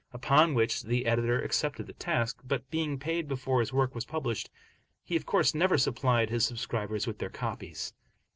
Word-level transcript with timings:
Upon 0.13 0.55
which 0.55 0.81
the 0.81 1.05
editor 1.05 1.39
accepted 1.39 1.85
the 1.85 1.93
task, 1.93 2.39
but 2.43 2.71
being 2.71 2.97
paid 2.97 3.27
before 3.27 3.59
his 3.59 3.71
work 3.71 3.93
was 3.93 4.03
published, 4.03 4.49
he 5.03 5.15
of 5.15 5.27
course 5.27 5.53
never 5.53 5.77
supplied 5.77 6.31
his 6.31 6.43
subscribers 6.43 7.05
with 7.05 7.19
their 7.19 7.29
copies. 7.29 7.93